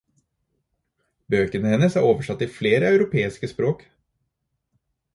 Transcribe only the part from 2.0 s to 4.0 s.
er oversatt til flere europeiske språk.